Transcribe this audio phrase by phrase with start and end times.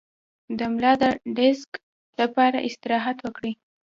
[0.57, 1.03] د ملا د
[1.37, 1.71] ډیسک
[2.19, 3.53] لپاره استراحت وکړئ